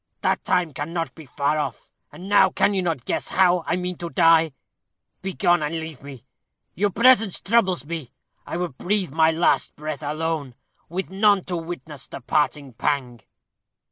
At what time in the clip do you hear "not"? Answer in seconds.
2.81-3.05